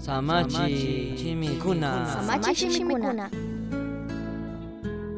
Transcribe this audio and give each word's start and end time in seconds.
Samachi 0.00 1.12
chimikuna. 1.16 2.06
Samachi 2.08 2.70
shimikuna. 2.70 3.30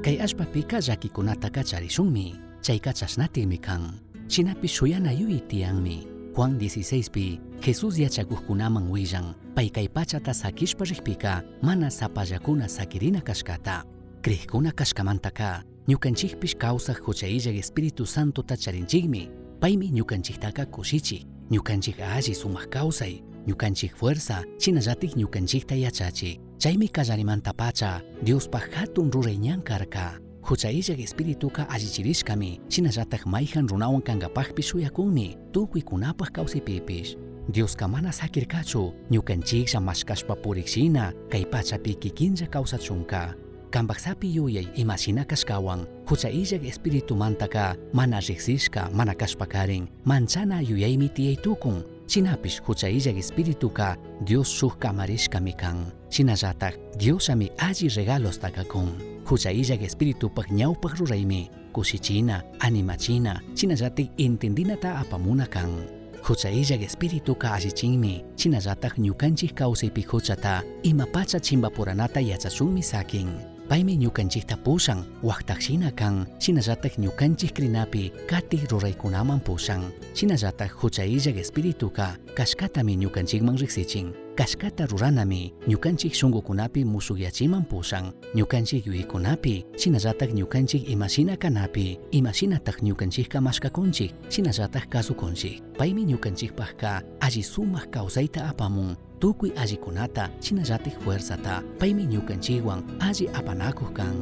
Kay 0.02 0.18
ashpapika 0.22 0.80
llakikunata 0.80 1.50
kacharishunmi, 1.50 2.34
chay 2.60 2.78
kachashnatimi 2.78 3.58
kan. 3.58 3.92
Shinapi 4.26 4.68
shuyanayu 4.68 5.38
tiyanmi. 5.46 6.06
Juan 6.34 6.58
16pi, 6.58 7.38
Jesús 7.60 7.98
yachakuqkunaman 7.98 8.90
willan, 8.90 9.34
pay 9.54 9.68
kay 9.70 9.86
pachata 9.88 10.34
sakishpa 10.34 10.84
rikpika, 10.84 11.42
mana 11.62 11.90
sapallakuna 11.90 12.68
sakirina 12.68 13.20
kashkata. 13.20 13.84
Krijkuna 14.22 14.72
kashkamantaka, 14.72 15.62
ñukanchikpish 15.88 16.56
kawsaq 16.56 16.98
huchayillak 17.06 17.54
Espíritu 17.54 18.06
Santo 18.06 18.42
tacharinchikmi, 18.42 19.30
paymi 19.60 19.90
ñukanchiktaka 19.92 20.66
kushichik, 20.66 21.26
ñukanchik 21.50 22.00
alli 22.00 22.34
sumaq 22.34 22.66
kawsay, 22.70 23.22
ñukanchik 23.46 23.94
fuerza, 23.96 24.42
chinallatik 24.58 25.16
ñukanchikta 25.16 25.74
yachachik. 25.74 26.40
Chaymi 26.58 26.88
kallarimanta 26.88 27.52
pacha, 27.52 28.02
Diospaj 28.22 28.62
hatun 28.74 29.10
rurayñan 29.10 29.62
karka. 29.62 30.18
Huchayillak 30.42 30.98
espirituka 30.98 31.62
allichirishkami, 31.68 32.60
chinallatak 32.68 33.26
mayhan 33.26 33.68
runawan 33.68 34.02
kankapajpi 34.02 34.62
shuyakunmi, 34.62 35.36
tukuykunapaj 35.52 36.30
kawsipipish. 36.32 37.16
Dioska 37.48 37.88
mana 37.88 38.12
sakirkachu, 38.12 38.92
ñukanchiklla 39.10 39.80
mashkashpa 39.80 40.36
purikshina, 40.36 41.12
kay 41.30 41.44
pachapi 41.44 41.94
kikinlla 41.94 42.46
kawsachunka. 42.46 43.34
Kambaksapi 43.70 44.34
yuyay 44.36 44.68
imashina 44.76 45.24
kashkawan, 45.24 45.86
huchayillak 46.06 46.64
espiritumantaka 46.64 47.76
mana 47.92 48.20
riksishka 48.20 48.90
mana 48.92 49.14
kashpakarin, 49.14 49.88
manchana 50.04 50.60
yuyaymi 50.60 51.08
tiyaytukun, 51.08 51.82
Chinapish 52.12 52.60
huchayillak 52.60 53.16
espirituka 53.16 53.96
Dios 54.20 54.50
shuk 54.52 54.76
kamarishkami 54.78 55.56
kan. 55.56 55.88
Chinallatak 56.12 56.76
Diosami 57.00 57.48
alli 57.56 57.88
regalos 57.88 58.36
takakun. 58.36 59.00
Huchayillak 59.24 59.80
espiritupak 59.80 60.52
ñawpak 60.52 61.00
ruraymi, 61.00 61.48
kushichina, 61.72 62.44
animachina, 62.60 63.40
chinallatik 63.56 64.10
intendinata 64.18 65.00
apamuna 65.00 65.46
kan. 65.48 65.72
Huchayillak 66.20 66.82
espirituka 66.84 67.54
allichinmi, 67.56 68.24
chinallatak 68.36 68.98
ñukanchik 68.98 69.54
kawsaypi 69.56 70.04
huchata, 70.04 70.62
ima 70.82 71.06
pacha 71.06 71.40
chimbapuranata 71.40 72.20
yachashunmi 72.20 72.82
sakin. 72.82 73.51
Paymi 73.72 73.96
ñukanchikta 73.96 74.56
pushan, 74.60 75.00
waqtaqshina 75.22 75.96
kan, 75.96 76.28
shinallatak 76.38 76.98
ñukanchik 77.00 77.54
krinapi 77.56 78.12
katik 78.28 78.68
ruraykunaman 78.70 79.40
pushan. 79.40 79.88
Shinallatak 80.12 80.76
huchayillak 80.76 81.36
espirituka 81.40 82.18
kashkatami 82.36 82.96
ñukanchikman 82.96 83.56
riksichin. 83.56 84.12
Kashkata 84.36 84.84
ruranami 84.86 85.54
ñukanchik 85.66 86.12
shunqukunapi 86.12 86.84
musukyachiman 86.84 87.64
pushan. 87.64 88.12
Ñukanchik 88.34 88.84
yuykunapi, 88.86 89.64
shinallatak 89.80 90.34
ñukanchik 90.34 90.90
imashina 90.90 91.36
kanapi, 91.38 91.98
imashinataq 92.10 92.82
ñukanchikka 92.82 93.40
mashkakunchik, 93.40 94.12
shinallatak 94.28 94.88
kasukunchik. 94.90 95.62
Paymi 95.78 96.04
ñukanchikpajka 96.04 97.02
alli 97.20 97.42
sumaq 97.42 97.88
kawsayta 97.88 98.48
apamun, 98.52 98.96
tukuy 99.22 99.52
allikunata 99.56 100.28
chinallatik 100.40 100.98
fuerzata 100.98 101.62
paymi 101.78 102.04
ñukanchikwan 102.10 102.82
alli 103.00 103.28
apanakuq 103.38 103.92
kan 103.94 104.16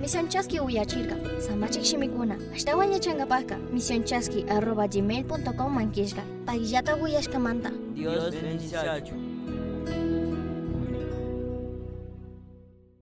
Misionchaski 0.00 0.60
uyachirka. 0.60 1.16
Samachik 1.40 1.84
shimikuna. 1.84 2.36
Ashtawan 2.54 2.92
yachankapajka. 2.92 3.56
Misionchaski 3.72 4.44
arroba 4.50 4.88
gmail.com 4.88 5.74
mankishka. 5.74 6.22
Pagillata 6.46 6.96
uyashkamanta. 6.96 7.70
Dios 7.94 8.34
bendice 8.34 8.76